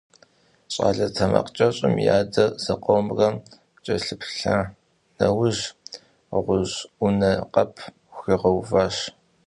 [0.73, 3.29] ЩӀалэ тэмакъкӀэщӀым и адэр зыкъомрэ
[3.83, 4.57] кӀэлъыплъа
[5.17, 5.63] нэужь,
[6.43, 7.73] гъущӀ Ӏунэ къэп
[8.15, 8.95] хуигъэуващ.